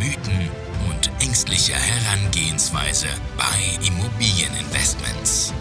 [0.00, 0.48] Mythen
[0.88, 5.52] und ängstliche Herangehensweise bei Immobilieninvestments.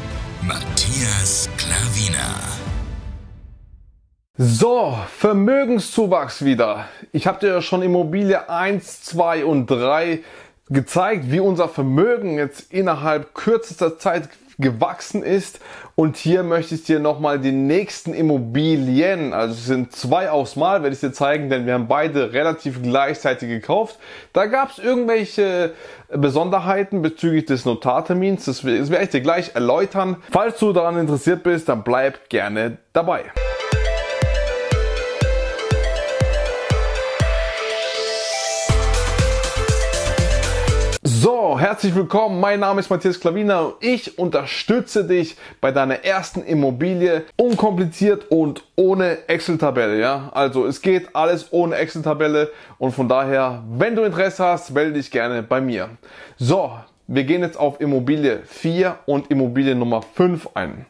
[0.41, 2.39] Matthias Klavina.
[4.37, 6.87] So, Vermögenszuwachs wieder.
[7.11, 10.23] Ich habe dir ja schon Immobilie 1, 2 und 3
[10.69, 15.59] gezeigt, wie unser Vermögen jetzt innerhalb kürzester Zeit gewachsen ist.
[15.95, 20.83] Und hier möchte ich dir nochmal die nächsten Immobilien, also es sind zwei aufs Mal,
[20.83, 23.97] werde ich dir zeigen, denn wir haben beide relativ gleichzeitig gekauft.
[24.33, 25.73] Da gab es irgendwelche
[26.09, 28.45] Besonderheiten bezüglich des Notartermins.
[28.45, 30.17] Das werde ich dir gleich erläutern.
[30.31, 33.25] Falls du daran interessiert bist, dann bleib gerne dabei.
[41.59, 42.39] Herzlich willkommen.
[42.39, 48.63] Mein Name ist Matthias Klavina und ich unterstütze dich bei deiner ersten Immobilie unkompliziert und
[48.77, 49.99] ohne Excel-Tabelle.
[49.99, 54.93] Ja, also es geht alles ohne Excel-Tabelle und von daher, wenn du Interesse hast, melde
[54.93, 55.89] dich gerne bei mir.
[56.37, 56.71] So,
[57.07, 60.85] wir gehen jetzt auf Immobilie 4 und Immobilie Nummer 5 ein.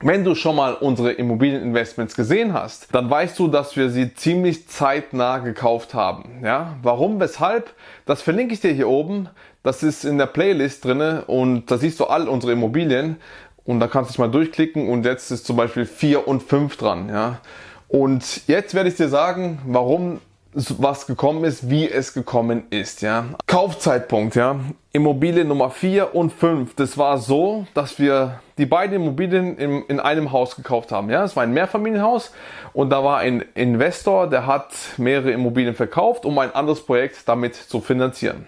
[0.00, 4.68] Wenn du schon mal unsere Immobilieninvestments gesehen hast, dann weißt du, dass wir sie ziemlich
[4.68, 6.40] zeitnah gekauft haben.
[6.44, 7.74] Ja, warum, weshalb?
[8.06, 9.28] Das verlinke ich dir hier oben.
[9.62, 13.16] Das ist in der Playlist drinne und da siehst du all unsere Immobilien
[13.64, 16.76] und da kannst du dich mal durchklicken und jetzt ist zum Beispiel 4 und 5
[16.76, 17.08] dran.
[17.08, 17.40] Ja,
[17.88, 20.20] und jetzt werde ich dir sagen, warum
[20.52, 23.26] was gekommen ist, wie es gekommen ist, ja.
[23.46, 24.56] Kaufzeitpunkt, ja.
[24.92, 26.74] Immobilie Nummer 4 und 5.
[26.74, 31.24] Das war so, dass wir die beiden Immobilien in, in einem Haus gekauft haben, ja.
[31.24, 32.32] Es war ein Mehrfamilienhaus
[32.72, 37.54] und da war ein Investor, der hat mehrere Immobilien verkauft, um ein anderes Projekt damit
[37.54, 38.46] zu finanzieren.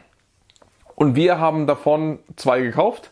[1.01, 3.11] Und wir haben davon zwei gekauft.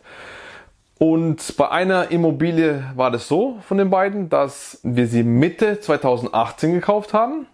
[0.99, 6.73] Und bei einer Immobilie war das so von den beiden, dass wir sie Mitte 2018
[6.73, 7.47] gekauft haben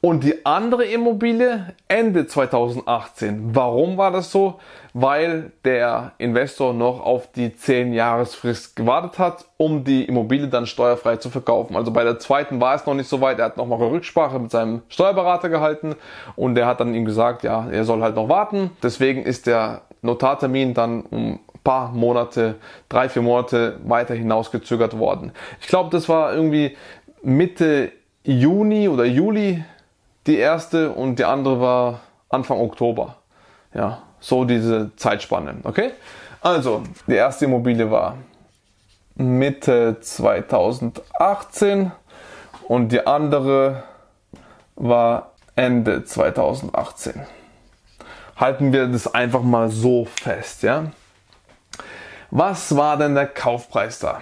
[0.00, 3.54] und die andere Immobilie Ende 2018.
[3.54, 4.58] Warum war das so?
[5.00, 11.16] Weil der Investor noch auf die 10 Jahresfrist gewartet hat, um die Immobilie dann steuerfrei
[11.16, 11.76] zu verkaufen.
[11.76, 13.38] Also bei der zweiten war es noch nicht so weit.
[13.38, 15.94] Er hat nochmal eine Rücksprache mit seinem Steuerberater gehalten
[16.34, 18.70] und der hat dann ihm gesagt, ja, er soll halt noch warten.
[18.82, 22.54] Deswegen ist der Notartermin dann um paar Monate,
[22.88, 25.32] drei, vier Monate weiter hinausgezögert worden.
[25.60, 26.76] Ich glaube, das war irgendwie
[27.22, 27.92] Mitte
[28.24, 29.62] Juni oder Juli
[30.26, 33.16] die erste und die andere war Anfang Oktober.
[33.74, 35.56] Ja, so diese Zeitspanne.
[35.64, 35.92] Okay?
[36.40, 38.16] Also, die erste Immobilie war
[39.16, 41.90] Mitte 2018
[42.68, 43.82] und die andere
[44.76, 47.26] war Ende 2018.
[48.36, 50.84] Halten wir das einfach mal so fest, ja?
[52.30, 54.20] Was war denn der Kaufpreis da?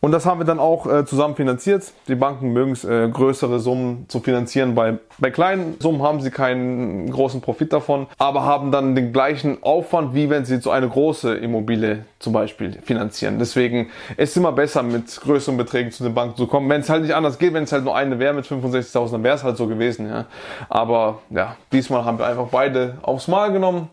[0.00, 1.92] Und das haben wir dann auch äh, zusammen finanziert.
[2.06, 4.76] Die Banken mögen es, äh, größere Summen zu finanzieren.
[4.76, 9.60] Bei, bei kleinen Summen haben sie keinen großen Profit davon, aber haben dann den gleichen
[9.62, 13.40] Aufwand, wie wenn sie so eine große Immobilie zum Beispiel finanzieren.
[13.40, 16.70] Deswegen ist es immer besser, mit größeren Beträgen zu den Banken zu kommen.
[16.70, 19.24] Wenn es halt nicht anders geht, wenn es halt nur eine wäre mit 65.000, dann
[19.24, 20.08] wäre es halt so gewesen.
[20.08, 20.26] Ja.
[20.68, 23.88] Aber ja, diesmal haben wir einfach beide aufs Mal genommen.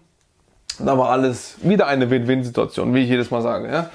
[0.78, 3.72] Da war alles wieder eine Win-Win-Situation, wie ich jedes Mal sage.
[3.72, 3.90] Ja.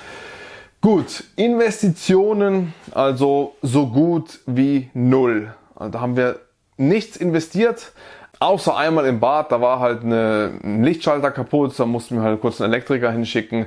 [0.82, 5.55] Gut, Investitionen also so gut wie null.
[5.77, 6.41] Also da haben wir
[6.79, 7.93] nichts investiert,
[8.38, 12.41] außer einmal im Bad, da war halt eine, ein Lichtschalter kaputt, da mussten wir halt
[12.41, 13.67] kurz einen Elektriker hinschicken.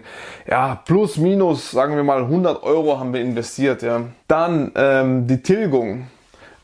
[0.49, 3.83] Ja, plus minus, sagen wir mal 100 Euro haben wir investiert.
[3.83, 4.01] Ja.
[4.27, 6.07] Dann ähm, die Tilgung.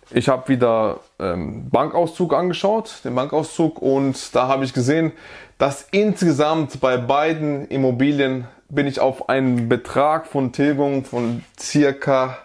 [0.10, 5.12] Ich habe wieder ähm, Bankauszug angeschaut, den Bankauszug, und da habe ich gesehen,
[5.60, 12.38] dass insgesamt bei beiden Immobilien bin ich auf einen Betrag von Tilgung von circa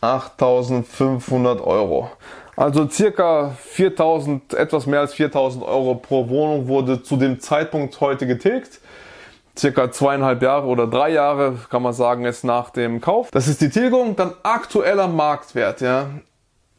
[0.00, 2.10] 8500 Euro.
[2.56, 8.26] Also circa 4000, etwas mehr als 4000 Euro pro Wohnung wurde zu dem Zeitpunkt heute
[8.26, 8.80] getilgt.
[9.58, 13.30] circa zweieinhalb Jahre oder drei Jahre, kann man sagen, jetzt nach dem Kauf.
[13.30, 16.06] Das ist die Tilgung, dann aktueller Marktwert, ja.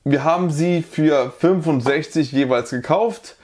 [0.03, 3.35] Wir haben sie für 65 jeweils gekauft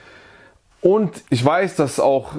[0.80, 2.32] und ich weiß, dass auch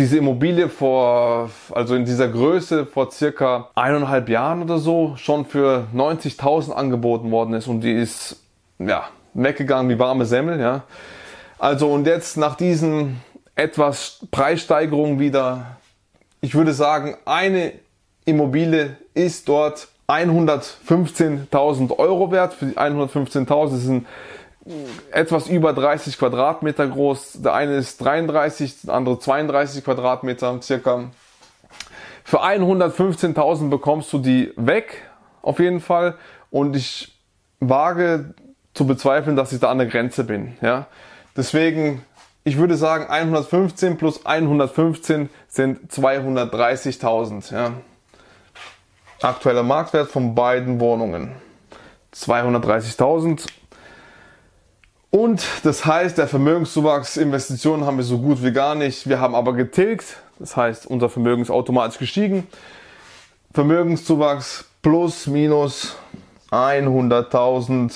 [0.00, 5.86] diese Immobilie vor, also in dieser Größe vor circa eineinhalb Jahren oder so schon für
[5.94, 8.42] 90.000 angeboten worden ist und die ist,
[8.78, 9.04] ja,
[9.34, 10.84] weggegangen wie warme Semmel, ja.
[11.58, 13.20] Also und jetzt nach diesen
[13.54, 15.76] etwas Preissteigerungen wieder,
[16.40, 17.72] ich würde sagen, eine
[18.24, 22.54] Immobilie ist dort 115.000 Euro wert.
[22.54, 24.06] Für die 115.000 sind
[25.10, 27.42] etwas über 30 Quadratmeter groß.
[27.42, 31.10] Der eine ist 33, der andere 32 Quadratmeter circa.
[32.24, 35.02] Für 115.000 bekommst du die weg,
[35.42, 36.16] auf jeden Fall.
[36.50, 37.18] Und ich
[37.60, 38.34] wage
[38.74, 40.56] zu bezweifeln, dass ich da an der Grenze bin.
[40.60, 40.86] Ja?
[41.36, 42.04] Deswegen,
[42.44, 47.52] ich würde sagen, 115 plus 115 sind 230.000.
[47.52, 47.72] Ja?
[49.22, 51.32] Aktueller Marktwert von beiden Wohnungen.
[52.14, 53.46] 230.000.
[55.10, 59.08] Und das heißt, der Vermögenszuwachs, Investitionen haben wir so gut wie gar nicht.
[59.08, 60.18] Wir haben aber getilgt.
[60.38, 62.46] Das heißt, unser Vermögen ist automatisch gestiegen.
[63.52, 65.96] Vermögenszuwachs plus minus
[66.50, 67.92] 100.000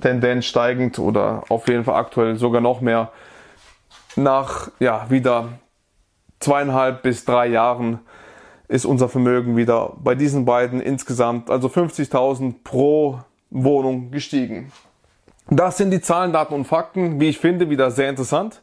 [0.00, 3.12] Tendenz steigend oder auf jeden Fall aktuell sogar noch mehr
[4.16, 5.48] nach ja wieder
[6.40, 8.00] zweieinhalb bis drei Jahren
[8.68, 13.20] ist unser Vermögen wieder bei diesen beiden insgesamt also 50.000 pro
[13.50, 14.72] Wohnung gestiegen.
[15.50, 18.62] Das sind die Zahlen, Daten und Fakten, wie ich finde, wieder sehr interessant.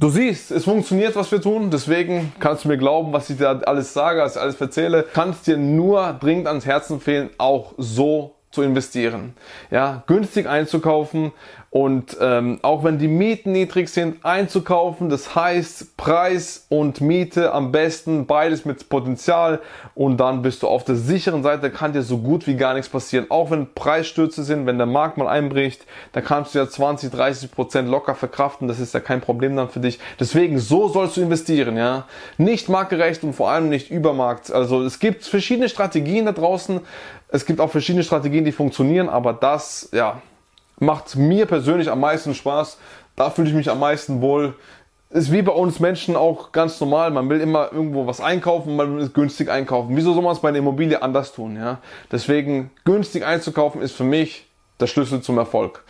[0.00, 1.70] Du siehst, es funktioniert, was wir tun.
[1.70, 5.04] Deswegen kannst du mir glauben, was ich dir alles sage, was ich alles erzähle.
[5.12, 9.34] Kannst dir nur dringend ans Herzen empfehlen, auch so zu investieren.
[9.70, 11.32] Ja, günstig einzukaufen
[11.74, 15.08] und ähm, auch wenn die Mieten niedrig sind, einzukaufen.
[15.08, 19.58] Das heißt Preis und Miete am besten, beides mit Potenzial
[19.96, 22.88] und dann bist du auf der sicheren Seite, kann dir so gut wie gar nichts
[22.88, 23.26] passieren.
[23.28, 27.50] Auch wenn Preisstürze sind, wenn der Markt mal einbricht, da kannst du ja 20, 30
[27.50, 28.68] Prozent locker verkraften.
[28.68, 29.98] Das ist ja kein Problem dann für dich.
[30.20, 32.04] Deswegen, so sollst du investieren, ja.
[32.38, 34.52] Nicht marktgerecht und vor allem nicht übermarkt.
[34.52, 36.78] Also es gibt verschiedene Strategien da draußen.
[37.30, 40.22] Es gibt auch verschiedene Strategien, die funktionieren, aber das, ja,
[40.78, 42.78] macht mir persönlich am meisten Spaß.
[43.16, 44.54] Da fühle ich mich am meisten wohl.
[45.10, 47.10] Ist wie bei uns Menschen auch ganz normal.
[47.10, 49.96] Man will immer irgendwo was einkaufen, man will es günstig einkaufen.
[49.96, 51.56] Wieso soll man es bei einer Immobilie anders tun?
[51.56, 51.78] Ja?
[52.10, 54.46] Deswegen günstig einzukaufen ist für mich
[54.80, 55.84] der Schlüssel zum Erfolg.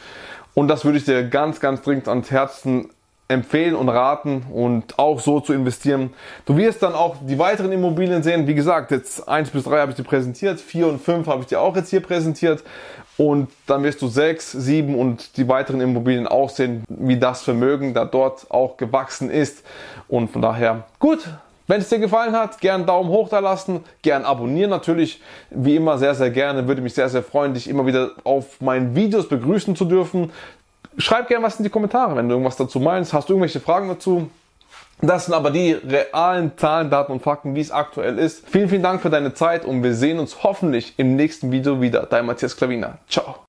[0.53, 2.91] Und das würde ich dir ganz, ganz dringend ans Herzen
[3.29, 6.13] empfehlen und raten und auch so zu investieren.
[6.45, 8.47] Du wirst dann auch die weiteren Immobilien sehen.
[8.47, 11.47] Wie gesagt, jetzt 1 bis 3 habe ich dir präsentiert, 4 und 5 habe ich
[11.47, 12.63] dir auch jetzt hier präsentiert.
[13.17, 17.95] Und dann wirst du 6, 7 und die weiteren Immobilien auch sehen, wie das Vermögen
[17.95, 19.65] da dort auch gewachsen ist.
[20.09, 21.21] Und von daher, gut,
[21.67, 25.97] wenn es dir gefallen hat, gern Daumen hoch da lassen, gern abonnieren natürlich, wie immer
[25.97, 26.69] sehr, sehr gerne.
[26.69, 30.31] Würde mich sehr, sehr freuen, dich immer wieder auf meinen Videos begrüßen zu dürfen.
[30.99, 33.13] Schreib gerne was in die Kommentare, wenn du irgendwas dazu meinst.
[33.13, 34.31] Hast du irgendwelche Fragen dazu?
[35.01, 38.49] Das sind aber die realen Zahlen, Daten und Fakten, wie es aktuell ist.
[38.49, 42.07] Vielen, vielen Dank für deine Zeit und wir sehen uns hoffentlich im nächsten Video wieder.
[42.07, 42.99] Dein Matthias Klavina.
[43.09, 43.37] Ciao.